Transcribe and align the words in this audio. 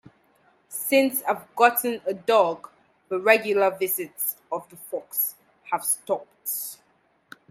Since 0.67 1.21
I've 1.29 1.55
gotten 1.55 2.01
a 2.07 2.15
dog, 2.15 2.67
the 3.09 3.19
regular 3.19 3.69
visits 3.69 4.35
of 4.51 4.67
the 4.71 4.75
fox 4.75 5.35
have 5.71 5.85
stopped. 5.85 6.79